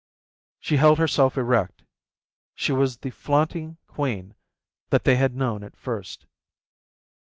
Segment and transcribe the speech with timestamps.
[0.59, 1.83] She held herself erect.
[2.55, 4.33] She was the flaunting quean
[4.89, 6.25] that they had known at first.